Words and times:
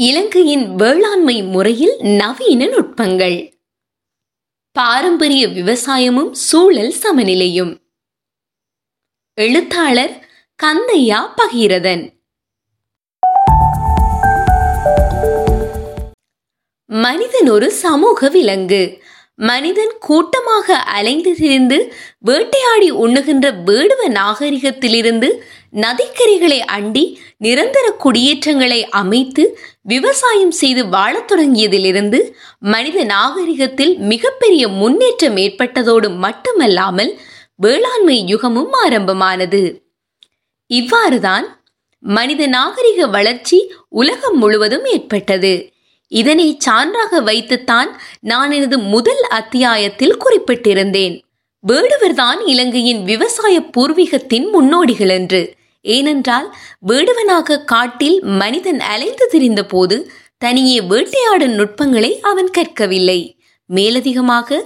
இலங்கையின் 0.00 0.74
வேளாண்மை 0.74 1.42
முறையில் 1.42 1.96
நவீன 2.00 2.66
நுட்பங்கள். 2.66 3.52
பாரம்பரிய 4.72 5.46
விவசாயமும் 5.46 6.30
சூழல் 6.30 6.94
சமநிலையும். 7.02 7.78
எழுத்தாளர் 9.34 10.28
கந்தையா 10.62 11.32
பகீரதன். 11.36 12.22
மனிதன் 16.86 17.48
ஒரு 17.48 17.70
சமூக 17.70 18.28
விலங்கு. 18.28 19.02
மனிதன் 19.40 19.92
கூட்டமாக 20.00 20.76
அலைந்து 20.76 21.34
திரிந்து 21.34 21.92
வேட்டையாடி 22.18 22.90
உண்ணுகின்ற 22.90 23.62
வேடுவ 23.66 24.08
நாகரிகத்திலிருந்து 24.08 25.38
நதிக்கரைகளை 25.72 26.58
அண்டி 26.58 27.16
நிரந்தர 27.36 27.90
குடியேற்றங்களை 27.90 28.88
அமைத்து 28.88 29.58
விவசாயம் 29.88 30.50
செய்து 30.50 30.88
வாழத் 30.88 31.32
தொடங்கியதிலிருந்து 31.32 32.18
மனித 32.58 33.04
நாகரிகத்தில் 33.04 33.94
மிகப்பெரிய 33.96 34.68
முன்னேற்றம் 34.68 35.36
ஏற்பட்டதோடு 35.36 36.08
மட்டுமல்லாமல் 36.16 37.18
வேளாண்மை 37.56 38.24
யுகமும் 38.34 38.70
ஆரம்பமானது. 38.70 39.62
இவ்வாறுதான் 40.66 41.46
மனித 41.98 42.46
நாகரிக 42.46 43.06
வளர்ச்சி 43.06 43.58
உலகம் 43.88 44.38
முழுவதும் 44.38 44.84
ஏற்பட்டது. 44.84 45.52
இதனை 46.08 46.58
சான்றாக 46.66 47.22
வைத்துத்தான் 47.22 47.90
நான் 48.20 48.50
எனது 48.50 48.78
முதல் 48.78 49.22
அத்தியாயத்தில் 49.28 50.18
குறிப்பிட்டிருந்தேன். 50.22 51.16
வேடுவர்தான் 51.64 52.40
இலங்கையின் 52.46 53.02
விவசாய 53.04 53.56
பூர்வீகத்தின் 53.76 54.46
முன்னோடிகள் 54.52 55.08
என்று 55.08 55.40
ஏனென்றால் 55.88 56.48
வேடுவனாக 56.86 57.58
காட்டில் 57.64 58.16
மனிதன் 58.40 58.80
அலைந்து 58.92 59.26
திரிந்த 59.26 59.62
போது 59.64 59.96
தனியே 60.38 60.78
வேட்டையாடும் 60.80 61.54
நுட்பங்களை 61.54 62.10
அவன் 62.22 62.50
கற்கவில்லை. 62.50 63.20
மேலதிகமாக 63.70 64.58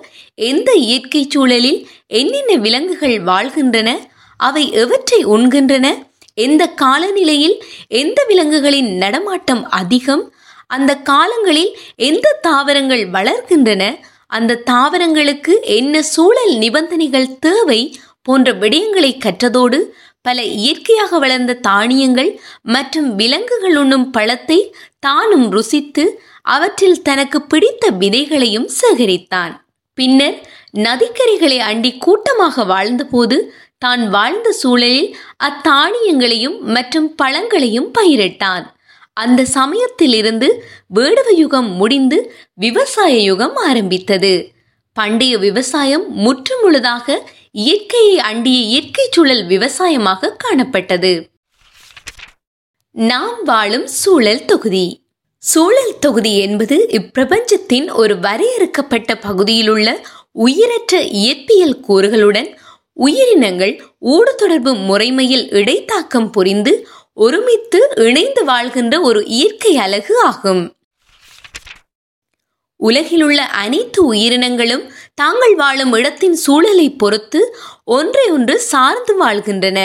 எந்த 0.45 0.71
இயற்கை 0.87 1.23
சூழலில் 1.29 1.81
என்னென்ன 2.13 2.53
விலங்குகள் 2.57 3.17
வாழ்கின்றன 3.23 3.91
அவை 4.41 4.65
எவற்றை 4.73 5.21
உண்கின்றன 5.27 5.87
எந்த 6.39 6.63
காலநிலையில் 6.83 7.57
எந்த 8.01 8.19
விலங்குகளின் 8.29 8.91
நடமாட்டம் 8.97 9.65
அதிகம் 9.81 10.25
அந்த 10.67 10.93
காலங்களில் 11.11 11.73
எந்த 12.03 12.27
தாவரங்கள் 12.43 13.05
வளர்கின்றன 13.11 13.83
அந்த 14.29 14.61
தாவரங்களுக்கு 14.71 15.55
என்ன 15.73 16.03
சூழல் 16.15 16.55
நிபந்தனைகள் 16.57 17.29
தேவை 17.41 17.81
போன்ற 18.23 18.49
விடயங்களை 18.55 19.11
கற்றதோடு 19.19 19.79
பல 20.27 20.43
இயற்கையாக 20.63 21.19
வளர்ந்த 21.19 21.59
தானியங்கள் 21.69 22.31
மற்றும் 22.75 23.09
விலங்குகள் 23.21 23.77
உண்ணும் 23.77 24.07
பழத்தை 24.11 24.59
தானும் 24.99 25.47
ருசித்து 25.51 26.05
அவற்றில் 26.55 27.03
தனக்கு 27.03 27.39
பிடித்த 27.43 27.85
விதைகளையும் 28.03 28.69
சேகரித்தான். 28.81 29.53
பின்னர் 29.99 30.39
நதிக்கரைகளை 30.79 31.59
அண்டி 31.71 31.91
கூட்டமாக 31.99 32.65
வாழ்ந்தபோது 32.65 33.39
தான் 33.79 34.03
வாழ்ந்த 34.09 34.49
சூழலில் 34.61 35.11
அத்தானியங்களையும் 35.49 36.57
மற்றும் 36.77 37.09
பழங்களையும் 37.15 37.91
பயிரிட்டான். 37.99 38.65
அந்த 39.23 39.41
சமயத்திலிருந்து 39.59 40.49
வேடுவ 40.99 41.29
யுகம் 41.43 41.71
முடிந்து 41.81 42.19
விவசாய 42.65 43.15
யுகம் 43.31 43.57
ஆரம்பித்தது. 43.69 44.33
பண்டைய 44.97 45.35
விவசாயம் 45.39 46.07
முற்றுமுழுதாக 46.25 47.17
இயற்கையை 47.55 48.19
அண்டிய 48.19 48.59
இயற்கை 48.59 49.09
சூழல் 49.11 49.47
விவசாயமாக 49.47 50.37
காணப்பட்டது. 50.45 51.29
நாம் 52.91 53.45
வாழும் 53.45 53.87
சூழல் 53.87 54.45
தொகுதி. 54.45 55.05
சூழல் 55.39 55.99
தொகுதி 56.01 56.39
என்பது 56.39 56.89
இப்பிரபஞ்சத்தின் 56.91 57.93
ஒரு 57.93 58.19
வரையறுக்கப்பட்ட 58.19 59.17
பகுதியிலுள்ள 59.19 60.07
உயிரற்ற 60.33 61.01
இயற்பியல் 61.03 61.77
கூறுகளுடன் 61.89 62.57
உயிரினங்கள் 62.93 63.83
ஊடு 64.01 64.35
தொடர்பு 64.37 64.75
முறைமையில் 64.75 65.47
இடைத்தாக்கம் 65.51 66.31
புரிந்து 66.31 66.89
ஒருமித்து 67.15 67.89
இணைந்து 67.95 68.45
வாழ்கின்ற 68.45 69.01
ஒரு 69.01 69.27
இயற்கை 69.27 69.77
அலகு 69.77 70.21
ஆகும். 70.21 70.77
உலகிலுள்ள 72.77 73.47
அனைத்து 73.47 74.05
உயிரினங்களும் 74.05 74.93
தாங்கள் 75.15 75.55
வாழும் 75.55 75.93
இடத்தின் 75.93 76.35
சூழலை 76.35 76.91
பொறுத்து 76.91 77.41
ஒன்றை 77.85 78.31
ஒன்று 78.31 78.61
சார்ந்து 78.61 79.17
வாழ்கின்றன. 79.17 79.79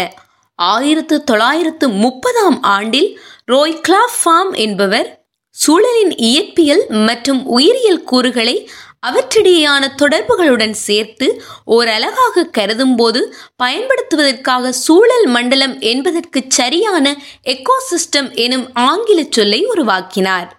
ஆயிரத்து 0.56 1.24
தொள்ளாயிரத்து 1.24 1.90
முப்பதாம் 1.90 2.62
ஆண்டில் 2.62 3.20
ரோய் 3.46 3.82
கிளாப் 3.88 4.16
ஃபார்ம் 4.22 4.54
என்பவர் 4.54 5.26
சூழலின் 5.50 6.14
இயற்பியல் 6.30 7.06
மற்றும் 7.06 7.46
உயிரியல் 7.46 8.04
கூறுகளை 8.04 8.70
அவற்றிடையேயான 9.08 9.84
தொடர்புகளுடன் 9.98 10.72
சேர்த்து 10.72 11.44
ஓரலகாக 11.68 12.46
கருதும் 12.52 12.96
போது 12.96 13.36
பயன்படுத்துவதற்காக 13.64 14.70
சூழல் 14.70 15.28
மண்டலம் 15.28 15.80
என்பதற்கு 15.80 16.42
சரியான 16.48 17.16
எக்கோசிஸ்டம் 17.44 18.34
எனும் 18.36 18.70
ஆங்கில 18.74 19.24
சொல்லை 19.30 19.66
உருவாக்கினார். 19.66 20.50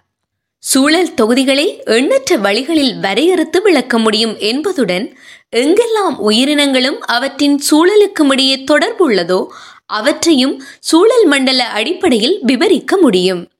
சூழல் 0.61 1.13
தொகுதிகளை 1.13 1.83
எண்ணற்ற 1.83 2.37
வழிகளில் 2.37 2.99
வரையறுத்து 2.99 3.61
விளக்க 3.61 3.97
முடியும் 3.97 4.37
என்பதுடன் 4.37 5.17
எங்கெல்லாம் 5.55 6.17
உயிரினங்களும் 6.17 7.01
அவற்றின் 7.01 7.61
சூழலுக்கும் 7.71 8.31
இடையே 8.31 8.63
தொடர்பு 8.63 9.11
உள்ளதோ 9.11 9.47
அவற்றையும் 9.85 10.63
சூழல் 10.79 11.25
மண்டல 11.25 11.67
அடிப்படையில் 11.67 12.39
விவரிக்க 12.41 12.97
முடியும். 12.97 13.51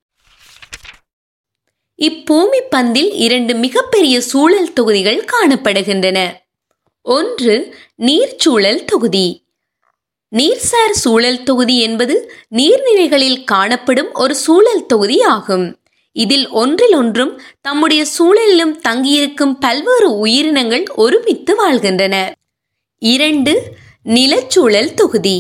இப்பூமி 1.98 2.60
பந்தில் 2.72 3.10
இரண்டு 3.14 3.56
மிகப்பெரிய 3.56 4.22
சூழல் 4.22 4.74
தொகுதிகள் 4.74 5.26
காணப்படுகின்றன. 5.32 6.34
ஒன்று 7.02 7.76
நீர்ச்சூழல் 7.98 8.86
தொகுதி. 8.86 9.44
நீர்சார் 10.36 10.92
சூழல் 10.92 11.44
தொகுதி 11.44 11.82
என்பது 11.82 12.34
நீர்நிலைகளில் 12.56 13.44
காணப்படும் 13.44 14.14
ஒரு 14.14 14.36
சூழல் 14.36 14.86
தொகுதி 14.86 15.22
ஆகும். 15.22 15.79
இதில் 16.24 16.48
ஒன்றில் 16.62 16.96
ஒன்றும் 16.96 17.34
தம்முடைய 17.62 18.02
சூழலிலும் 18.16 18.74
தங்கியிருக்கும் 18.88 19.54
பல்வேறு 19.64 20.10
உயிரினங்கள் 20.18 20.86
ஒருமித்து 20.96 21.54
வாழ்கின்றன. 21.56 22.16
இரண்டு 23.02 23.54
நிலச்சூழல் 24.16 24.94
தொகுதி. 25.00 25.38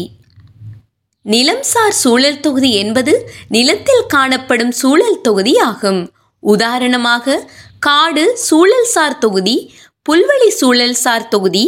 நிலம்சார் 1.25 1.95
சூழல் 2.03 2.39
தொகுதி 2.39 2.69
என்பது 2.83 3.13
நிலத்தில் 3.55 4.05
காணப்படும் 4.07 4.73
சூழல் 4.81 5.21
தொகுதி 5.21 5.53
ஆகும். 5.69 6.01
உதாரணமாக 6.43 7.37
காடு 7.79 8.25
சூழல்சார் 8.49 9.17
தொகுதி 9.23 9.57
புல்வெளி 10.05 10.49
சூழல் 10.59 10.97
சார் 11.03 11.27
தொகுதி 11.27 11.65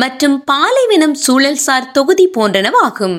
மற்றும் 0.00 0.36
பாலைவனம் 0.50 1.16
சூழல்சார் 1.26 1.90
தொகுதி 1.92 2.26
போன்றனவாகும். 2.36 3.16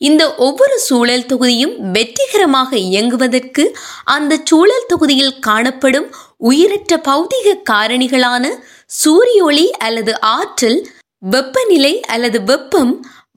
இந்த 0.00 0.34
ஒவ்வொரு 0.36 0.78
சூழல் 0.78 1.26
தொகுதியும் 1.26 1.74
வெற்றிகரமாக 1.90 2.76
இயங்குவதற்கு 2.76 3.64
அந்த 4.04 4.40
சூழல் 4.44 4.86
தொகுதியில் 4.86 5.38
காணப்படும் 5.38 6.08
உயிரற்ற 6.38 6.96
பௌதிக 6.98 7.56
காரணிகளான 7.70 8.44
சூரிய 8.86 9.44
ஒளி 9.44 9.70
அல்லது 9.78 10.12
ஆற்றல் 10.20 10.78
வெப்பநிலை 11.18 12.00
அல்லது 12.00 12.42
வெப்பம் 12.42 12.92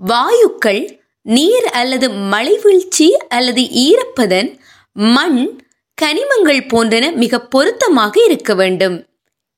வாயுக்கள் 0.06 1.00
நீர் 1.26 1.68
அல்லது 1.72 2.10
மழைவீழ்ச்சி 2.10 3.18
அல்லது 3.28 3.62
ஈரப்பதன் 3.62 4.50
மண் 4.96 5.42
கனிமங்கள் 6.02 6.68
போன்றன 6.68 7.12
மிக 7.14 7.40
பொருத்தமாக 7.46 8.24
இருக்க 8.26 8.54
வேண்டும். 8.54 8.96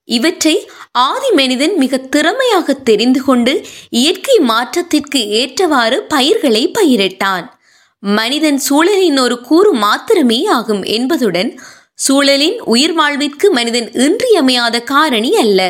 இவற்றை 0.08 0.56
ஆதி 1.02 1.30
மனிதன் 1.32 1.76
மிக 1.78 1.98
திறமையாக 2.14 2.74
தெரிந்து 2.90 3.22
கொண்டு 3.24 3.54
இயற்கை 4.02 4.36
மாற்றத்திற்கு 4.52 5.20
ஏற்றவாறு 5.42 5.98
பயிர்களை 6.14 6.64
பயிரிட்டான். 6.78 7.46
மனிதன் 8.04 8.60
சூழலின் 8.68 9.20
ஒரு 9.20 9.38
கூறு 9.42 9.72
மாத்திரமே 9.86 10.40
ஆகும் 10.58 10.84
என்பதுடன் 10.98 11.52
சூழலின் 12.06 12.58
உயிர் 12.74 12.94
வாழ்விற்கு 12.94 13.48
மனிதன் 13.52 13.90
இன்றியமையாத 14.06 14.76
காரணி 14.94 15.32
அல்ல. 15.38 15.62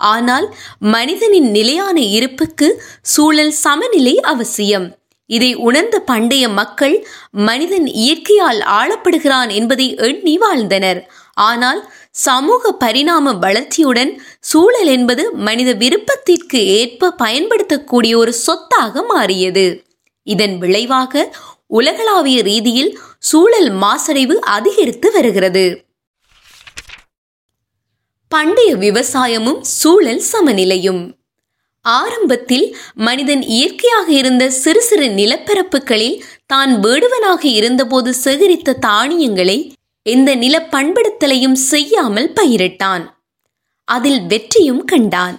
ஆனால் 0.00 0.46
மனிதனின் 0.94 1.48
நிலையான 1.50 1.98
இருப்புக்கு 2.16 2.68
சூழல் 3.14 3.54
சமநிலை 3.64 4.14
அவசியம். 4.32 4.86
இதை 5.30 5.50
உணர்ந்த 5.66 5.96
பண்டைய 6.10 6.44
மக்கள் 6.60 6.96
மனிதன் 7.48 7.86
இயற்கையால் 8.02 8.60
ஆளப்படுகிறான் 8.78 9.50
என்பதை 9.58 9.86
எண்ணி 10.08 10.34
வாழ்ந்தனர். 10.38 11.00
ஆனால் 11.48 11.80
சமூக 12.14 12.72
பரிணாம 12.72 13.32
வளர்ச்சியுடன் 13.32 14.10
சூழல் 14.40 14.86
என்பது 14.86 15.32
மனித 15.32 15.72
விருப்பத்திற்கு 15.72 16.66
ஏற்ப 16.66 17.10
பயன்படுத்தக்கூடிய 17.10 18.18
ஒரு 18.18 18.32
சொத்தாக 18.32 19.02
மாறியது. 19.02 19.84
இதன் 20.26 20.58
விளைவாக 20.58 21.34
உலகளாவிய 21.66 22.42
ரீதியில் 22.42 22.98
சூழல் 23.18 23.70
மாசடைவு 23.72 24.34
அதிகரித்து 24.56 25.10
வருகிறது. 25.12 25.64
பண்டைய 28.28 28.76
விவசாயமும் 28.76 29.60
சூழல் 29.60 30.22
சமநிலையும். 30.32 31.02
ஆரம்பத்தில் 31.84 32.76
மனிதன் 32.94 33.42
இயற்கையாக 33.42 34.12
இருந்த 34.12 34.50
சிறு 34.50 34.82
சிறு 34.82 35.06
நிலப்பரப்புகளில் 35.06 36.22
தான் 36.46 36.72
வேடுவனாக 36.80 37.42
இருந்தபோது 37.42 38.14
சேகரித்த 38.24 38.78
தானியங்களை 38.78 39.58
எந்த 40.02 40.34
நில 40.34 40.68
பண்படுத்தலையும் 40.70 41.58
செய்யாமல் 41.70 42.32
பயிரிட்டான். 42.40 43.04
அதில் 43.84 44.26
வெற்றியும் 44.26 44.84
கண்டான். 44.84 45.36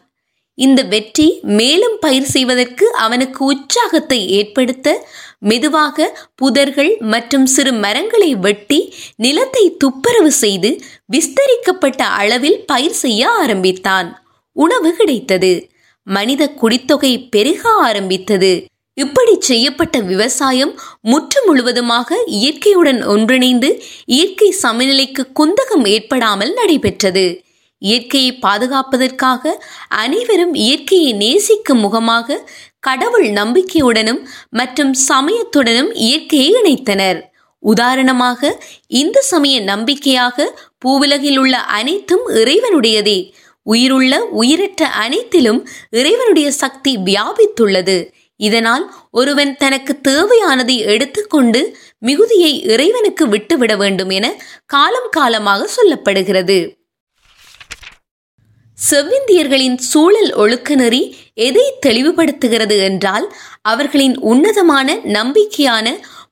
இந்த 0.54 0.84
வெற்றி 0.84 1.40
மேலும் 1.42 1.98
பயிர் 2.00 2.24
செய்வதற்கு 2.24 2.92
அவனுக்கு 2.96 3.46
உற்சாகத்தை 3.46 4.30
ஏற்படுத்த 4.30 5.08
மெதுவாக 5.40 6.18
புதர்கள் 6.42 6.98
மற்றும் 7.00 7.46
சிறு 7.46 7.74
மரங்களை 7.74 8.36
வெட்டி 8.36 8.94
நிலத்தை 9.16 9.76
துப்புரவு 9.78 10.32
செய்து 10.32 10.82
விஸ்தரிக்கப்பட்ட 11.06 12.04
அளவில் 12.04 12.66
பயிர் 12.66 12.92
செய்ய 12.92 13.30
ஆரம்பித்தான். 13.30 14.10
உணவு 14.52 14.92
கிடைத்தது. 14.94 15.70
மனித 16.04 16.50
குடித்தொகை 16.50 17.30
பெருக 17.30 17.70
ஆரம்பித்தது. 17.70 18.54
இப்படி 18.98 19.34
செய்யப்பட்ட 19.40 20.00
விவசாயம் 20.00 20.74
முற்று 21.02 21.40
முழுவதுமாக 21.46 22.18
இயற்கையுடன் 22.26 23.00
ஒன்றிணைந்து 23.06 23.70
இயற்கை 24.06 24.50
சமநிலைக்கு 24.52 25.24
குந்தகம் 25.40 25.86
ஏற்படாமல் 25.86 26.54
நடைபெற்றது. 26.54 27.26
இயற்கையை 27.82 28.32
பாதுகாப்பதற்காக 28.46 29.54
அனைவரும் 29.88 30.54
இயற்கையை 30.54 31.12
நேசிக்கும் 31.14 31.80
முகமாக 31.80 32.40
கடவுள் 32.80 33.28
நம்பிக்கையுடனும் 33.30 34.22
மற்றும் 34.50 34.94
சமயத்துடனும் 35.10 35.92
இயற்கையை 36.08 36.50
இணைத்தனர். 36.62 37.20
உதாரணமாக 37.64 38.60
இந்து 38.88 39.22
சமய 39.24 39.62
நம்பிக்கையாக 39.62 40.48
பூவுலகில் 40.86 41.38
உள்ள 41.38 41.58
அனைத்தும் 41.58 42.26
இறைவனுடையதே. 42.30 43.20
உயிருள்ள 43.66 44.14
உயிரற்ற 44.42 44.88
அனைத்திலும் 45.04 45.60
இறைவனுடைய 45.90 46.52
சக்தி 46.52 46.94
வியாபித்துள்ளது. 46.98 47.98
இதனால் 48.50 48.86
ஒருவன் 49.12 49.52
தனக்கு 49.56 49.94
தேவையானதை 50.10 50.78
எடுத்துக்கொண்டு 50.94 51.62
மிகுதியை 52.08 52.54
இறைவனுக்கு 52.74 53.26
விட்டுவிட 53.34 53.74
வேண்டும் 53.76 54.14
என 54.20 54.26
காலம் 54.74 55.12
காலமாக 55.12 55.68
சொல்லப்படுகிறது. 55.76 56.58
செவ்விந்தியர்களின் 58.78 59.78
சூழல் 59.90 60.32
ஒழுக்க 60.34 60.76
நெறி 60.76 61.02
எதை 61.48 61.66
தெளிவுபடுத்துகிறது 61.86 62.76
என்றால் 62.88 63.26
அவர்களின் 63.72 64.16
உன்னதமான 64.32 64.96
நம்பிக்கையான 65.18 65.88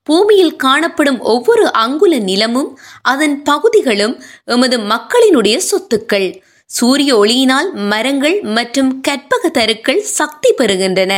பூமியில் 0.09 0.55
காணப்படும் 0.63 1.19
ஒவ்வொரு 1.33 1.65
அங்குல 1.83 2.13
நிலமும் 2.29 2.69
அதன் 3.11 3.35
பகுதிகளும் 3.49 4.15
எமது 4.55 4.77
மக்களினுடைய 4.93 5.57
சொத்துக்கள். 5.69 6.29
சூரிய 6.69 7.11
ஒளியினால் 7.21 7.69
மரங்கள் 7.91 8.37
மற்றும் 8.57 8.89
கற்பக 9.07 9.49
தருக்கள் 9.57 10.01
சக்தி 10.17 10.49
பெறுகின்றன. 10.57 11.13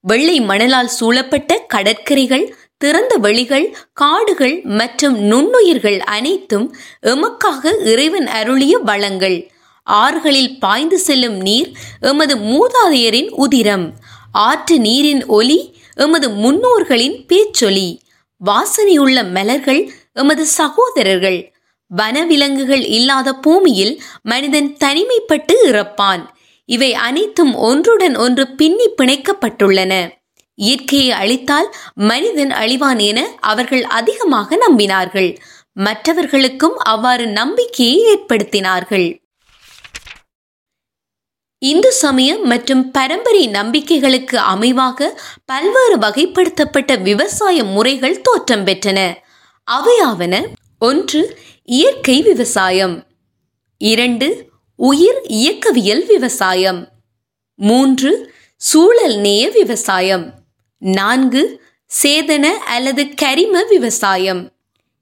வெள்ளை 0.00 0.40
மணலால் 0.40 0.88
சூழப்பட்ட 0.88 1.58
கடற்கரைகள் 1.58 2.56
திறந்த 2.78 3.16
வெளிகள் 3.16 3.76
காடுகள் 3.92 4.60
மற்றும் 4.64 5.30
நுண்ணுயிர்கள் 5.30 5.98
அனைத்தும் 5.98 6.76
எமக்காக 7.02 7.84
இறைவன் 7.84 8.26
அருளிய 8.26 8.78
வளங்கள். 8.78 9.50
ஆறுகளில் 9.90 10.58
பாய்ந்து 10.58 10.98
செல்லும் 10.98 11.36
நீர் 11.36 11.72
எமது 12.00 12.36
மூதாதையரின் 12.36 13.28
உதிரம். 13.30 13.92
ஆற்று 14.32 14.78
நீரின் 14.78 15.26
ஒலி 15.26 15.78
எமது 15.94 16.30
முன்னோர்களின் 16.30 17.26
பேச்சொலி. 17.26 18.00
வாசனையுள்ள 18.44 19.30
மலர்கள் 19.30 19.92
எமது 20.12 20.46
சகோதரர்கள். 20.46 21.52
வனவிலங்குகள் 21.96 22.84
இல்லாத 22.88 23.32
பூமியில் 23.32 24.02
மனிதன் 24.22 24.76
தனிமைப்பட்டு 24.76 25.54
இறப்பான். 25.64 26.39
இவை 26.70 26.94
அனைத்தும் 26.94 27.54
ஒன்றுடன் 27.54 28.16
ஒன்று 28.16 28.54
பின்னி 28.54 28.86
பிணைக்கப்பட்டுள்ளன. 28.98 29.92
இயற்கையை 30.54 31.10
அழித்தால் 31.10 31.68
மனிதன் 31.94 32.50
அழிவான் 32.50 33.00
என 33.00 33.20
அவர்கள் 33.40 33.84
அதிகமாக 33.84 34.58
நம்பினார்கள். 34.66 35.36
மற்றவர்களுக்கும் 35.72 36.76
அவ்வாறு 36.76 37.26
நம்பிக்கையை 37.26 37.96
ஏற்படுத்தினார்கள். 38.12 39.18
இந்து 41.58 41.92
சமயம் 41.92 42.42
மற்றும் 42.46 42.90
பரம்பரை 42.90 43.48
நம்பிக்கைகளுக்கு 43.48 44.38
அமைவாக 44.38 45.08
பல்வேறு 45.44 45.96
வகைப்படுத்தப்பட்ட 45.96 47.02
விவசாய 47.02 47.64
முறைகள் 47.64 48.20
தோற்றம் 48.20 48.64
பெற்றன. 48.64 49.14
அவையாவன 49.70 50.46
ஒன்று 50.78 51.22
இயற்கை 51.64 52.22
விவசாயம். 52.22 52.96
இரண்டு 53.78 54.49
உயிர் 54.88 55.20
இயக்கவியல் 55.22 56.06
விவசாயம். 56.06 56.88
மூன்று 57.54 58.34
சூழல் 58.56 59.16
நேய 59.16 59.48
விவசாயம். 59.48 60.32
நான்கு 60.78 61.42
சேதன 62.02 62.46
அல்லது 62.74 63.02
கரிம 63.22 63.68
விவசாயம். 63.68 64.40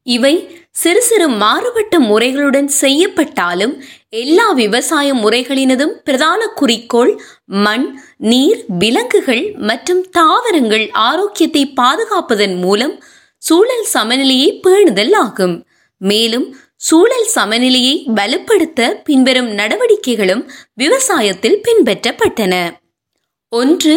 இவை 0.02 0.34
சிறு 0.72 1.02
சிறு 1.02 1.28
மாறுபட்ட 1.28 2.00
முறைகளுடன் 2.00 2.70
செய்யப்பட்டாலும் 2.80 3.74
எல்லா 4.08 4.50
விவசாய 4.52 5.14
முறைகளினதும் 5.14 5.94
பிரதான 6.04 6.46
குறிக்கோள் 6.46 7.22
மண் 7.46 8.00
நீர் 8.16 8.64
விலங்குகள் 8.68 9.54
மற்றும் 9.58 10.10
தாவரங்கள் 10.10 10.90
ஆரோக்கியத்தை 10.90 11.72
பாதுகாப்பதன் 11.80 12.56
மூலம் 12.60 13.02
சூழல் 13.38 13.84
சமநிலையை 13.84 14.60
பேணுதல் 14.62 15.14
ஆகும். 15.14 15.66
மேலும் 15.96 16.56
சூழல் 16.80 17.26
சமநிலையை 17.26 17.94
வலுப்படுத்த 18.14 18.90
பின்வரும் 19.02 19.50
நடவடிக்கைகளும் 19.50 20.42
விவசாயத்தில் 20.74 21.58
பின்பற்றப்பட்டன. 21.66 22.54
ஒன்று 23.52 23.94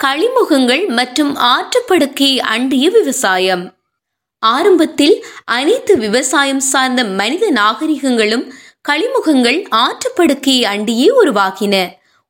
கழிமுகங்கள் 0.00 0.84
மற்றும் 0.88 1.32
ஆற்றுப்படுக்கையை 1.36 2.36
அண்டிய 2.36 2.90
விவசாயம். 2.90 3.64
ஆரம்பத்தில் 4.42 5.24
அனைத்து 5.44 5.96
விவசாயம் 5.96 6.60
சார்ந்த 6.60 7.04
மனித 7.04 7.50
நாகரிகங்களும் 7.50 8.44
கழிமுகங்கள் 8.88 9.60
ஆற்றுப்படுக்கையை 9.76 10.64
அண்டியே 10.74 11.08
உருவாகின. 11.22 11.74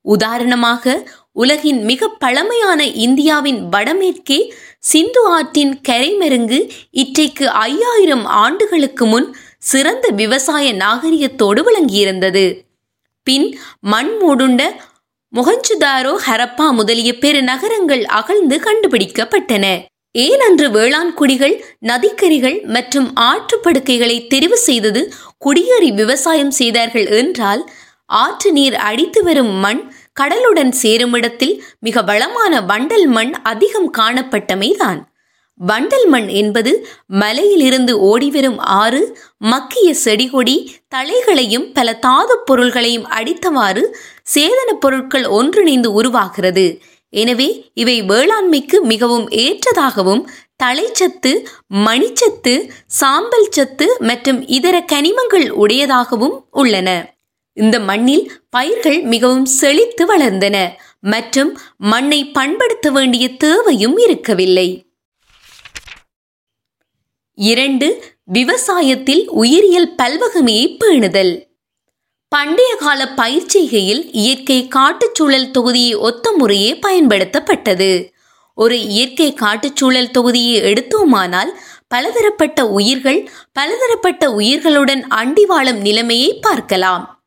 உதாரணமாக 0.04 0.94
உலகின் 1.32 1.80
மிக 1.82 2.08
பழமையான 2.08 2.80
இந்தியாவின் 3.06 3.60
வடமேற்கே 3.68 4.38
சிந்து 4.78 5.22
ஆற்றின் 5.26 5.80
கரைமருங்கு 5.88 6.58
இற்றைக்கு 6.90 7.50
ஐயாயிரம் 7.50 8.24
ஆண்டுகளுக்கு 8.24 9.06
முன் 9.06 9.36
சிறந்த 9.62 10.08
விவசாய 10.08 10.66
நாகரிகத்தோடு 10.72 11.60
விளங்கியிருந்தது. 11.68 12.44
பின் 13.26 13.48
மண் 13.80 14.12
மூடுண்ட 14.20 14.62
மொஹஞ்சுதாரோ 15.32 16.12
ஹரப்பா 16.26 16.66
முதலிய 16.70 17.18
பெரு 17.18 17.42
நகரங்கள் 17.42 18.04
அகழ்ந்து 18.04 18.56
கண்டுபிடிக்கப்பட்டன. 18.66 19.66
ஏன் 20.12 20.40
அன்று 20.40 20.70
வேளாண் 20.70 21.12
குடிகள் 21.14 21.56
நதிக்கரிகள் 21.78 22.56
மற்றும் 22.76 23.08
ஆற்றுப்படுக்கைகளை 23.20 24.16
தெரிவு 24.34 24.56
செய்தது 24.68 25.02
குடியேறி 25.38 25.90
விவசாயம் 25.92 26.50
செய்தார்கள் 26.50 27.06
என்றால் 27.20 27.62
ஆற்று 28.04 28.52
நீர் 28.52 28.76
அடித்து 28.88 29.22
வரும் 29.22 29.52
மண் 29.64 29.82
கடலுடன் 30.20 30.72
சேரும் 30.82 31.12
இடத்தில் 31.12 31.54
மிக 31.80 32.02
வளமான 32.02 32.60
வண்டல் 32.60 33.06
மண் 33.06 33.32
அதிகம் 33.42 33.90
காணப்பட்டமைதான். 33.98 35.00
வண்டல் 35.60 36.06
மண் 36.06 36.28
என்பது 36.28 36.88
மலையிலிருந்து 37.06 37.92
ஓடிவரும் 38.00 38.58
ஆறு 38.58 39.16
மக்கிய 39.36 39.94
செடிகொடி 39.94 40.56
தழைகளையும் 40.88 41.72
பல 41.72 41.94
தாது 41.94 42.34
பொருள்களையும் 42.44 43.06
அடித்தவாறு 43.06 43.84
சேதன 44.34 44.70
பொருட்கள் 44.80 45.26
ஒன்றிணைந்து 45.26 45.92
உருவாகிறது. 45.92 46.66
எனவே 47.12 47.70
இவை 47.74 48.02
வேளாண்மைக்கு 48.02 48.80
மிகவும் 48.82 49.28
ஏற்றதாகவும் 49.28 50.22
தழைச்சத்து 50.64 51.32
மணிச்சத்து 51.86 52.54
சாம்பல் 52.86 53.50
சத்து 53.50 53.96
மற்றும் 53.98 54.46
இதர 54.46 54.84
கனிமங்கள் 54.92 55.48
உடையதாகவும் 55.64 56.36
உள்ளன. 56.50 56.88
இந்த 57.52 57.80
மண்ணில் 57.80 58.24
பயிர்கள் 58.50 59.02
மிகவும் 59.02 59.46
செழித்து 59.60 60.04
வளர்ந்தன 60.06 60.56
மற்றும் 61.00 61.58
மண்ணை 61.76 62.20
பண்படுத்த 62.26 62.90
வேண்டிய 62.90 63.28
தேவையும் 63.36 63.96
இருக்கவில்லை. 63.96 64.87
இரண்டு 67.38 67.88
விவசாயத்தில் 68.32 69.26
உயிரியல் 69.26 69.94
பல்வகமையை 69.96 70.76
பேணுதல். 70.78 71.30
பண்டைய 72.28 72.76
கால 72.76 73.08
பயிர் 73.08 73.46
செய்கையில் 73.46 74.08
இயற்கை 74.12 74.68
காட்டுச்சூழல் 74.68 75.50
தொகுதியை 75.50 75.98
ஒத்த 75.98 76.32
முறையே 76.32 76.78
பயன்படுத்தப்பட்டது. 76.86 78.10
ஒரு 78.54 78.80
இயற்கை 78.86 79.34
காட்டுச்சூழல் 79.34 80.10
தொகுதியை 80.10 80.56
எடுத்தோமானால் 80.62 81.52
பலதரப்பட்ட 81.88 82.66
உயிர்கள் 82.68 83.30
பலதரப்பட்ட 83.52 84.30
உயிர்களுடன் 84.30 85.04
அண்டி 85.20 85.46
வாழும் 85.46 85.80
நிலைமையை 85.80 86.38
பார்க்கலாம். 86.40 87.26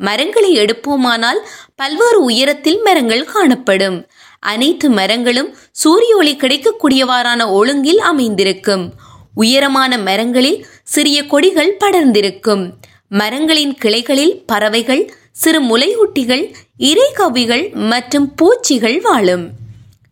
மரங்களை 0.00 0.58
எடுப்போமானால் 0.58 1.42
பல்வேறு 1.74 2.22
உயரத்தில் 2.22 2.80
மரங்கள் 2.82 3.24
காணப்படும். 3.24 4.06
அனைத்து 4.40 4.90
மரங்களும் 4.90 5.56
சூரிய 5.72 6.16
ஒளி 6.16 6.36
கிடைக்கக்கூடியவாறான 6.36 7.50
ஒழுங்கில் 7.50 7.98
அமைந்திருக்கும். 7.98 8.92
உயரமான 9.40 9.98
மரங்களில் 9.98 10.66
சிறிய 10.84 11.18
கொடிகள் 11.26 11.76
படர்ந்திருக்கும். 11.80 12.64
மரங்களின் 13.08 13.74
கிளைகளில் 13.74 14.42
பறவைகள் 14.46 15.02
சிறு 15.32 15.60
முலையூட்டிகள் 15.62 16.44
இறைகவிகள் 16.78 17.64
மற்றும் 17.90 18.34
பூச்சிகள் 18.34 19.00
வாழும். 19.00 19.44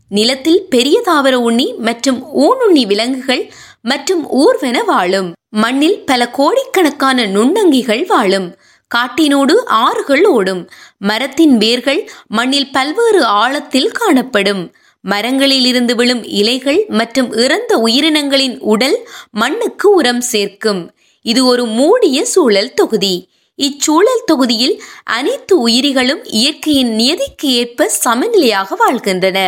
நிலத்தில் 0.09 0.61
பெரிய 0.69 1.03
தாவர 1.05 1.35
உண்ணி 1.41 1.75
மற்றும் 1.79 2.21
ஊனுண்ணி 2.41 2.83
விலங்குகள் 2.87 3.45
மற்றும் 3.83 4.23
ஊர்வென 4.43 4.85
வாழும். 4.85 5.29
மண்ணில் 5.49 5.99
பல 6.07 6.31
கோடிக்கணக்கான 6.31 7.27
நுண்ணங்கிகள் 7.27 8.07
வாழும். 8.07 8.49
காட்டினோடு 8.91 9.55
ஆறுகள் 9.67 10.25
ஓடும். 10.27 10.63
மரத்தின் 10.99 11.55
வேர்கள் 11.59 12.11
மண்ணில் 12.29 12.73
பல்வேறு 12.73 13.25
ஆழத்தில் 13.25 13.95
காணப்படும். 14.01 14.63
மரங்களில் 15.11 15.67
இருந்து 15.67 15.95
விழும் 15.95 16.23
இலைகள் 16.41 16.81
மற்றும் 16.89 17.31
இறந்த 17.45 17.73
உயிரினங்களின் 17.87 18.57
உடல் 18.73 18.97
மண்ணுக்கு 19.31 19.89
உரம் 19.95 20.23
சேர்க்கும். 20.33 20.81
இது 21.25 21.41
ஒரு 21.45 21.65
மூடிய 21.79 22.19
சூழல் 22.25 22.75
தொகுதி. 22.75 23.15
இச்சூழல் 23.59 24.25
தொகுதியில் 24.25 24.75
அனைத்து 25.19 25.55
உயிரிகளும் 25.59 26.23
இயற்கையின் 26.39 26.93
நியதிக்கு 26.95 27.49
ஏற்ப 27.61 27.91
சமநிலையாக 28.05 28.77
வாழ்கின்றன. 28.77 29.39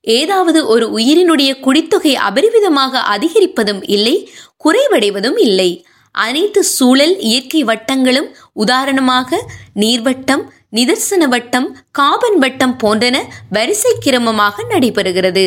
ஏதாவது 0.00 0.60
ஒரு 0.66 0.86
உயிரினுடைய 0.98 1.52
குடித்தொகை 1.60 2.14
அபரிவிதமாக 2.28 3.02
அதிகரிப்பதும் 3.14 3.82
இல்லை 3.96 4.16
குறைவடைவதும் 4.64 5.38
இல்லை. 5.38 5.70
அனைத்து 6.14 6.60
சூழல் 6.76 7.14
இயற்கை 7.28 7.60
வட்டங்களும் 7.64 8.28
உதாரணமாக 8.52 9.38
நீர்வட்டம் 9.74 10.44
நிதர்சன 10.72 11.24
வட்டம் 11.28 11.68
காபன் 11.90 12.38
வட்டம் 12.38 12.76
போன்றன 12.82 13.16
வரிசை 13.50 13.92
கிரமமாக 14.04 14.64
நடைபெறுகிறது. 14.70 15.44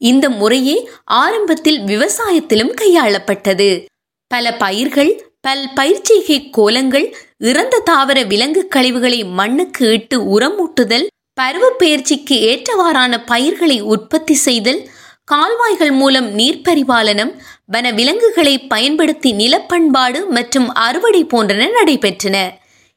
இந்த 0.00 0.28
முறையே 0.30 0.76
ஆரம்பத்தில் 1.04 1.80
விவசாயத்திலும் 1.80 2.72
கையாளப்பட்டது. 2.80 3.84
பல 4.28 4.54
பயிர்கள் 4.56 5.12
பல் 5.40 5.68
பயிர்ச்செய்கை 5.74 6.38
கோலங்கள் 6.50 7.06
இறந்த 7.38 7.82
தாவர 7.84 8.18
விலங்கு 8.22 8.68
கழிவுகளை 8.74 9.24
மண்ணுக்கு 9.30 9.88
இட்டு 9.88 10.38
உரமூட்டுதல் 10.38 11.06
பருவப்பெயர்ச்சிக்கு 11.40 12.36
ஏற்றவாறான 12.50 13.22
பயிர்களை 13.26 13.80
உற்பத்தி 13.80 14.34
செய்தல் 14.34 14.80
கால்வாய்கள் 15.24 15.92
மூலம் 15.92 16.28
நீர் 16.30 16.62
பரிபாலனம் 16.64 17.32
வன 17.66 17.90
விலங்குகளை 17.90 18.58
பயன்படுத்தி 18.58 19.32
நிலப்பண்பாடு 19.32 20.26
மற்றும் 20.26 20.68
அறுவடை 20.72 21.24
போன்றன 21.24 21.68
நடைபெற்றன. 21.78 22.36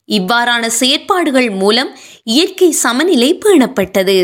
இவ்வாறான 0.09 0.67
செயற்பாடுகள் 0.67 1.49
மூலம் 1.49 1.97
இயற்கை 2.23 2.71
சமநிலை 2.71 3.37
பேணப்பட்டது. 3.45 4.17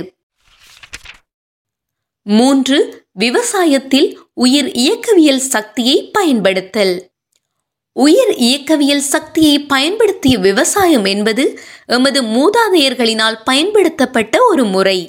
மூன்று 2.26 2.78
விவசாயத்தில் 3.20 4.08
உயிர் 4.34 4.72
இயக்கவியல் 4.72 5.44
சக்தியை 5.54 6.10
பயன்படுத்தல். 6.14 6.96
உயிர் 7.96 8.34
இயக்கவியல் 8.36 9.06
சக்தியை 9.14 9.60
பயன்படுத்திய 9.60 10.38
விவசாயம் 10.38 11.06
என்பது 11.06 11.60
எமது 11.86 12.22
மூதாதையர்களினால் 12.22 13.38
பயன்படுத்தப்பட்ட 13.44 14.38
ஒரு 14.44 14.66
முறை. 14.66 15.00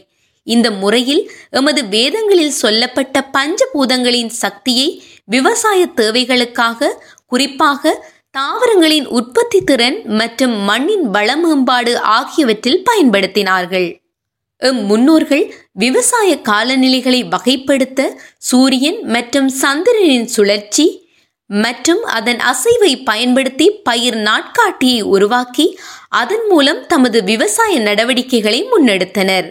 இந்த 0.47 0.71
முறையில் 0.71 1.23
எமது 1.51 1.85
வேதங்களில் 1.85 2.59
சொல்லப்பட்ட 2.63 3.31
பஞ்சபூதங்களின் 3.33 4.33
சக்தியை 4.45 4.89
விவசாய 5.25 5.89
தேவைகளுக்காக 5.97 6.91
குறிப்பாக 7.27 7.93
தாவரங்களின் 8.37 9.07
உற்பத்தி 9.19 9.59
திறன் 9.65 9.97
மற்றும் 10.19 10.55
மண்ணின் 10.69 11.05
வள 11.11 11.29
மேம்பாடு 11.37 11.93
ஆகியவற்றில் 12.17 12.83
பயன்படுத்தினார்கள். 12.91 13.87
எம் 14.63 14.81
முன்னோர்கள் 14.85 15.45
விவசாய 15.73 16.31
காலநிலைகளை 16.49 17.21
வகைப்படுத்த 17.35 18.01
சூரியன் 18.49 18.99
மற்றும் 19.15 19.49
சந்திரனின் 19.63 20.29
சுழற்சி 20.35 20.87
மற்றும் 21.51 22.03
அதன் 22.17 22.41
அசைவை 22.53 22.93
பயன்படுத்தி 23.05 23.67
பயிர் 23.89 24.19
நாட்காட்டியை 24.29 25.01
உருவாக்கி 25.15 25.67
அதன் 26.09 26.47
மூலம் 26.49 26.83
தமது 26.87 27.21
விவசாய 27.23 27.73
நடவடிக்கைகளை 27.81 28.61
முன்னெடுத்தனர். 28.73 29.49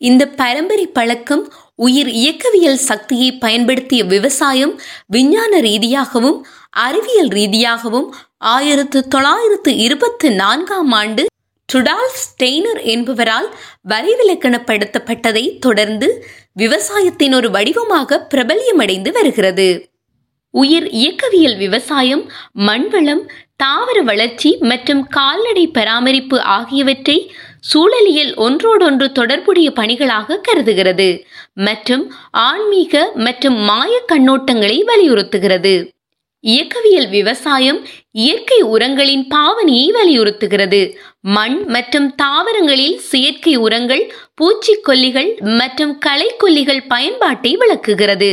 இந்த 0.00 0.22
பரம்பரை 0.40 0.86
பழக்கம் 0.86 1.44
உயிர் 1.76 2.10
இயக்கவியல் 2.22 2.82
சக்தியை 2.88 3.28
பயன்படுத்திய 3.44 4.02
விவசாயம் 4.04 4.72
விஞ்ஞான 5.06 5.60
ரீதியாகவும் 5.60 6.38
அறிவியல் 6.72 7.28
ரீதியாகவும் 7.28 8.14
ஆயிரத்து 8.38 9.08
தொள்ளாயிரத்து 9.08 9.76
இருபத்தி 9.76 10.28
நான்காம் 10.28 10.92
ஆண்டு 10.92 11.22
ட்ருடால்ஃப் 11.68 12.18
ஸ்டெய்னர் 12.22 12.80
என்பவரால் 12.84 13.48
வரிவிலக்கணப்படுத்தப்பட்டதை 13.88 15.58
தொடர்ந்து 15.58 16.26
விவசாயத்தின் 16.52 17.34
ஒரு 17.34 17.50
வடிவமாக 17.50 18.26
பிரபல்யமடைந்து 18.34 19.12
வருகிறது. 19.12 19.90
உயிர் 20.50 20.88
இயக்கவியல் 20.90 21.56
விவசாயம் 21.56 22.24
மண்வளம் 22.58 23.22
தாவர 23.56 24.02
வளர்ச்சி 24.02 24.50
மற்றும் 24.60 25.02
கால்நடை 25.08 25.64
பராமரிப்பு 25.68 26.40
ஆகியவற்றை 26.40 27.34
சூழலியல் 27.72 28.34
ஒன்றோடொன்று 28.36 29.12
தொடர்புடைய 29.12 29.70
பணிகளாக 29.70 30.40
கருதுகிறது 30.42 31.08
மற்றும் 31.54 32.04
ஆன்மீக 32.30 33.12
மற்றும் 33.14 33.54
மாய 33.54 34.02
கண்ணோட்டங்களை 34.12 34.78
வலியுறுத்துகிறது. 34.84 35.74
இயக்கவியல் 36.44 37.08
விவசாயம் 37.08 37.86
இயற்கை 38.10 38.60
உரங்களின் 38.60 39.24
பாவனையை 39.34 39.88
வலியுறுத்துகிறது. 39.98 40.80
மண் 41.20 41.58
மற்றும் 41.66 42.14
தாவரங்களில் 42.14 42.96
செயற்கை 43.10 43.56
உரங்கள் 43.56 44.12
பூச்சிக்கொல்லிகள் 44.40 45.30
மற்றும் 45.60 45.98
களைக்கொல்லிகள் 46.06 46.82
பயன்பாட்டை 46.88 47.56
விளக்குகிறது. 47.56 48.32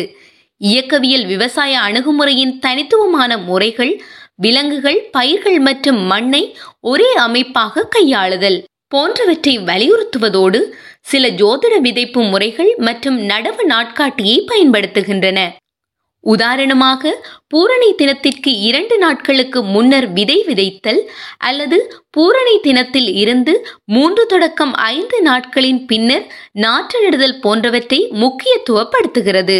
இயக்கவியல் 0.57 1.25
விவசாய 1.25 1.79
அணுகுமுறையின் 1.79 2.59
தனித்துவமான 2.59 3.37
முறைகள் 3.37 4.01
விலங்குகள் 4.35 4.99
பயிர்கள் 5.11 5.59
மற்றும் 5.59 6.01
மண்ணை 6.01 6.43
ஒரே 6.79 7.13
அமைப்பாக 7.13 7.87
கையாளுதல் 7.95 8.59
போன்றவற்றை 8.87 9.57
வலியுறுத்துவதோடு 9.59 10.59
சில 11.01 11.27
ஜோதிட 11.29 11.73
விதைப்பு 11.81 12.21
முறைகள் 12.29 12.71
மற்றும் 12.77 13.17
நடவு 13.21 13.63
நாட்காட்டியை 13.63 14.37
பயன்படுத்துகின்றன. 14.47 15.58
உதாரணமாக 16.23 17.11
பூரணி 17.47 17.89
தினத்திற்கு 17.93 18.51
இரண்டு 18.59 18.97
நாட்களுக்கு 18.97 19.63
முன்னர் 19.63 20.07
விதை 20.11 20.37
விதைத்தல் 20.47 21.01
அல்லது 21.37 21.77
பூரணி 22.09 22.59
தினத்தில் 22.59 23.13
இருந்து 23.13 23.53
மூன்று 23.85 24.25
தொடக்கம் 24.25 24.73
ஐந்து 24.73 25.21
நாட்களின் 25.21 25.85
பின்னர் 25.85 26.25
நாற்றடிடுதல் 26.61 27.37
போன்றவற்றை 27.39 27.99
முக்கியத்துவப்படுத்துகிறது. 28.23 29.59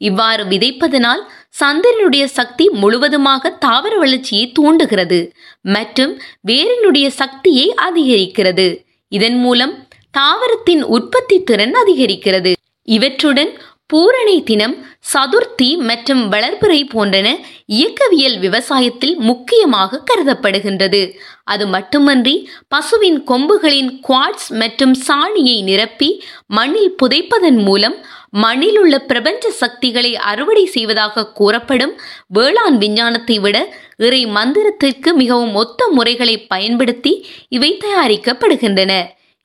இவ்வாறு 0.00 0.44
விதைப்பதனால் 0.44 1.22
சந்திரனுடைய 1.60 2.24
சக்தி 2.24 2.68
முழுவதுமாக 2.70 3.50
தாவர 3.50 3.98
வளர்ச்சியை 3.98 4.52
தூண்டுகிறது 4.52 5.32
மற்றும் 5.62 6.12
வேரினுடைய 6.46 7.06
சக்தியை 7.06 7.74
அதிகரிக்கிறது. 7.88 8.66
இதன் 9.08 9.38
மூலம் 9.38 9.74
தாவரத்தின் 10.10 10.82
உற்பத்தி 10.96 11.36
திறன் 11.42 11.74
அதிகரிக்கிறது. 11.74 12.52
இவற்றுடன் 12.88 13.50
பூரணி 13.92 14.34
தினம் 14.42 14.74
சதுர்த்தி 15.12 15.68
மற்றும் 15.88 16.20
வளர்பிறை 16.32 16.80
போன்றன 16.90 17.28
இயக்கவியல் 17.66 18.36
விவசாயத்தில் 18.38 19.14
முக்கியமாக 19.28 20.00
கருதப்படுகின்றது. 20.10 21.00
அது 21.44 21.66
மட்டுமன்றி 21.66 22.34
பசுவின் 22.68 23.18
கொம்புகளின் 23.24 23.90
குவாட்ஸ் 24.08 24.48
மற்றும் 24.62 24.94
சாணியை 25.06 25.56
நிரப்பி 25.62 26.10
மண்ணில் 26.46 26.94
புதைப்பதன் 27.02 27.60
மூலம் 27.68 27.96
மண்ணில் 28.30 28.78
உள்ள 28.78 28.94
பிரபஞ்ச 29.10 29.50
சக்திகளை 29.50 30.12
அறுவடை 30.30 30.64
செய்வதாக 30.66 31.26
கூறப்படும் 31.38 31.94
வேளாண் 32.28 32.78
விஞ்ஞானத்தை 32.78 33.38
விட 33.38 33.58
இறை 33.96 34.22
மந்திரத்திற்கு 34.26 35.12
மிகவும் 35.14 35.54
ஒத்த 35.54 35.88
முறைகளை 35.88 36.36
பயன்படுத்தி 36.46 37.14
இவை 37.48 37.70
தயாரிக்கப்படுகின்றன. 37.84 38.92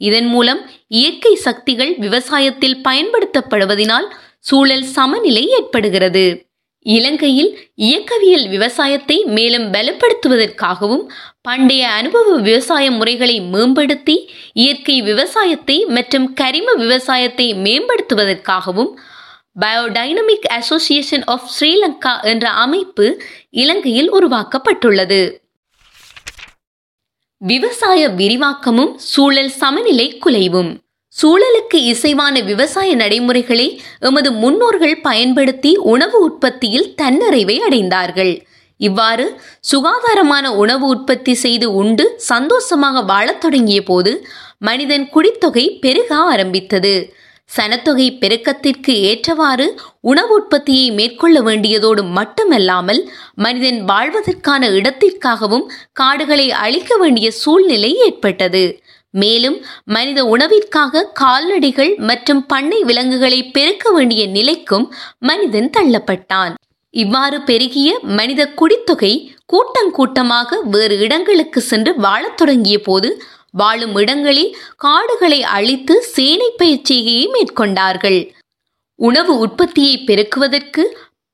இதன் 0.02 0.26
மூலம் 0.26 0.62
இயற்கை 0.88 1.34
சக்திகள் 1.36 1.92
விவசாயத்தில் 2.00 2.78
பயன்படுத்தப்படுவதனால் 2.88 4.08
சூழல் 4.44 4.84
சமநிலை 4.84 5.44
ஏற்படுகிறது. 5.50 6.52
இலங்கையில் 6.86 7.52
இயக்கவியல் 7.76 8.48
விவசாயத்தை 8.50 9.24
மேலும் 9.26 9.68
பலப்படுத்துவதற்காகவும் 9.74 11.06
பண்டைய 11.42 11.90
அனுபவ 11.90 12.36
விவசாய 12.38 12.92
முறைகளை 12.92 13.42
மேம்படுத்தி 13.42 14.16
இயற்கை 14.54 15.02
விவசாயத்தை 15.02 15.86
மற்றும் 15.86 16.34
கரிம 16.42 16.76
விவசாயத்தை 16.76 17.54
மேம்படுத்துவதற்காகவும் 17.54 18.92
பயோடைனமிக் 19.62 20.50
அசோசியேஷன் 20.50 21.24
ஆஃப் 21.24 21.50
ஸ்ரீலங்கா 21.56 22.14
என்ற 22.24 22.50
அமைப்பு 22.50 23.22
இலங்கையில் 23.50 24.14
உருவாக்கப்பட்டுள்ளது. 24.14 25.22
விவசாய 27.38 28.10
விரிவாக்கமும் 28.10 28.94
சூழல் 28.96 29.54
சமநிலை 29.62 30.08
குலைவும். 30.26 30.83
சூழலுக்கு 31.22 31.78
இசைவான 31.92 32.44
விவசாய 32.44 32.96
நடைமுறைகளை 32.96 33.82
எமது 34.00 34.32
முன்னோர்கள் 34.32 35.02
பயன்படுத்தி 35.02 35.76
உணவு 35.76 36.20
உற்பத்தியில் 36.20 36.96
தன்னிறைவை 37.02 37.60
அடைந்தார்கள். 37.60 38.42
இவ்வாறு 38.78 39.42
சுகாதாரமான 39.60 40.56
உணவு 40.56 40.88
உற்பத்தி 40.88 41.34
செய்து 41.34 41.74
உண்டு 41.74 42.14
சந்தோஷமாக 42.18 43.02
வாழத் 43.02 43.42
தொடங்கிய 43.42 43.84
போது 43.84 44.28
மனிதன் 44.58 45.10
குடித்தொகை 45.10 45.80
பெருக 45.80 46.16
ஆரம்பித்தது. 46.16 47.14
சனத்தொகை 47.58 48.18
பெருக்கத்திற்கு 48.20 48.94
ஏற்றவாறு 49.10 49.82
உணவு 50.00 50.34
உற்பத்தியை 50.36 50.92
மேற்கொள்ள 50.92 51.42
வேண்டியதோடு 51.42 52.04
மட்டுமல்லாமல் 52.12 53.10
மனிதன் 53.36 53.86
வாழ்வதற்கான 53.86 54.70
இடத்திற்காகவும் 54.70 55.66
காடுகளை 55.94 56.52
அழிக்க 56.52 56.98
வேண்டிய 56.98 57.32
சூழ்நிலை 57.32 57.96
ஏற்பட்டது. 57.96 58.83
மேலும் 59.14 59.58
மனித 59.86 60.20
உணவிற்காக 60.26 61.04
கால்நடைகள் 61.14 61.92
மற்றும் 62.10 62.46
பண்ணை 62.46 62.84
விலங்குகளை 62.84 63.40
பெருக்க 63.52 63.92
வேண்டிய 63.92 64.24
நிலைக்கும் 64.28 64.86
மனிதன் 65.20 65.70
தள்ளப்பட்டான். 65.78 66.54
இவ்வாறு 66.94 67.42
பெருகிய 67.42 68.00
மனித 68.02 68.42
குடித்தொகை 68.50 69.14
கூட்டம் 69.46 69.92
கூட்டமாக 69.92 70.60
வேறு 70.74 70.98
இடங்களுக்கு 70.98 71.62
சென்று 71.62 71.94
வாழத் 71.96 72.38
தொடங்கிய 72.38 72.80
போது 72.80 73.24
வாழும் 73.52 73.96
இடங்களில் 73.96 74.56
காடுகளை 74.76 75.40
அழித்து 75.58 75.96
சேனை 76.02 76.50
பயிற்சியை 76.58 77.30
மேற்கொண்டார்கள். 77.34 78.20
உணவு 79.00 79.34
உற்பத்தியை 79.38 79.96
பெருக்குவதற்கு 80.06 80.84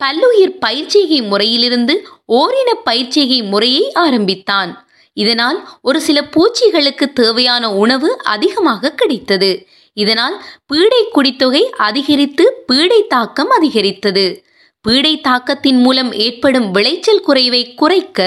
பல்லுயிர் 0.02 0.58
பயிற்சிகை 0.66 1.20
முறையிலிருந்து 1.28 1.96
ஓரின 2.26 2.70
பயிற்சிகை 2.86 3.40
முறையை 3.50 3.84
ஆரம்பித்தான். 3.94 4.72
இதனால் 5.24 5.60
ஒரு 5.82 6.00
சில 6.02 6.20
பூச்சிகளுக்கு 6.34 7.06
தேவையான 7.14 7.74
உணவு 7.74 8.10
அதிகமாக 8.24 8.92
கிடைத்தது. 8.92 9.52
இதனால் 9.94 10.36
பீடை 10.66 11.02
குடித்தொகை 11.12 11.64
அதிகரித்து 11.88 12.46
பீடை 12.68 13.00
தாக்கம் 13.08 13.50
அதிகரித்தது. 13.50 14.26
பீடை 14.88 15.14
தாக்கத்தின் 15.22 15.80
மூலம் 15.86 16.12
ஏற்படும் 16.26 16.68
விளைச்சல் 16.72 17.26
குறைவை 17.28 17.62
குறைக்க 17.74 18.20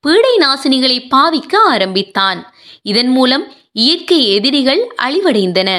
பீடை 0.00 0.34
நாசினிகளை 0.38 0.98
பாவிக்க 1.14 1.54
ஆரம்பித்தான். 1.66 2.40
இதன் 2.82 3.08
மூலம் 3.08 3.44
இயற்கை 3.72 4.18
எதிரிகள் 4.28 4.82
அழிவடைந்தன. 5.02 5.70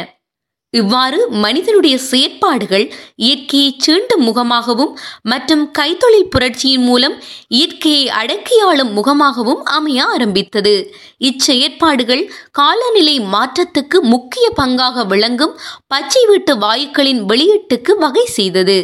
இவ்வாறு 0.79 1.19
மனிதனுடைய 1.43 1.95
செயற்பாடுகள் 2.09 2.85
இயற்கையை 3.25 3.69
சீண்டும் 3.85 4.23
முகமாகவும் 4.27 4.93
மற்றும் 5.31 5.63
கைத்தொழில் 5.77 6.31
புரட்சியின் 6.33 6.85
மூலம் 6.89 7.15
இயற்கையை 7.57 8.03
அடக்கியாளும் 8.21 8.91
முகமாகவும் 8.97 9.61
அமைய 9.77 9.99
ஆரம்பித்தது. 10.13 10.75
இச்செயற்பாடுகள் 11.29 12.23
காலநிலை 12.51 13.15
மாற்றத்துக்கு 13.35 13.99
முக்கிய 14.13 14.47
பங்காக 14.61 15.05
விளங்கும் 15.13 15.55
பச்சை 15.87 16.23
வீட்டு 16.25 16.55
வாயுக்களின் 16.55 17.21
வெளியீட்டுக்கு 17.31 17.93
வகை 17.97 18.25
செய்தது. 18.37 18.77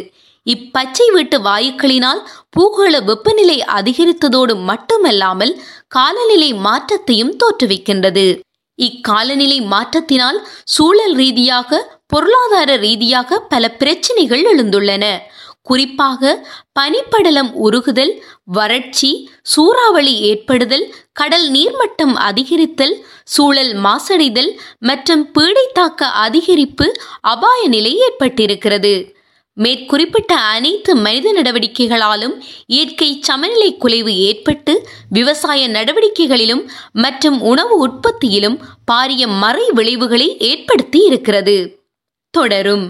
இப்பச்சை 0.46 1.04
வீட்டு 1.14 1.36
வாயுக்களினால் 1.40 2.22
பூகோள 2.54 2.94
வெப்பநிலை 3.08 3.58
அதிகரித்ததோடு 3.74 4.54
மட்டுமல்லாமல் 4.70 5.52
காலநிலை 5.88 6.48
மாற்றத்தையும் 6.66 7.36
தோற்றுவிக்கின்றது. 7.42 8.26
இக்காலநிலை 8.74 9.60
மாற்றத்தினால் 9.60 10.38
சூழல் 10.64 11.14
ரீதியாக 11.14 12.00
பொருளாதார 12.06 12.76
ரீதியாக 12.76 13.38
பல 13.38 13.68
பிரச்சனைகள் 13.68 14.42
எழுந்துள்ளன. 14.42 15.18
குறிப்பாக 15.62 16.46
பனிப்படலம் 16.80 17.50
உருகுதல் 17.52 18.22
வறட்சி 18.44 19.30
சூறாவளி 19.42 20.20
ஏற்படுதல் 20.20 20.94
கடல் 21.12 21.50
நீர்மட்டம் 21.50 22.14
அதிகரித்தல் 22.14 23.04
சூழல் 23.24 23.74
மாசடைதல் 23.74 24.50
மற்றும் 24.78 25.30
பீடைத்தாக்க 25.38 26.08
அதிகரிப்பு 26.26 26.88
அபாய 27.20 27.68
நிலை 27.68 28.00
ஏற்பட்டிருக்கிறது. 28.08 29.14
மேற்குறிப்பிட்ட 29.56 30.34
அனைத்து 30.34 30.96
மனித 30.96 31.32
நடவடிக்கைகளாலும் 31.32 32.34
இயற்கை 32.66 33.18
சமநிலை 33.20 33.76
குலைவு 33.80 34.14
ஏற்பட்டு 34.16 34.88
விவசாய 35.08 35.68
நடவடிக்கைகளிலும் 35.68 36.68
மற்றும் 36.92 37.40
உணவு 37.40 37.76
உற்பத்தியிலும் 37.78 38.58
பாரிய 38.92 39.26
மறை 39.38 39.70
விளைவுகளை 39.70 40.36
ஏற்படுத்தி 40.38 41.04
இருக்கிறது. 41.04 41.84
தொடரும். 42.30 42.86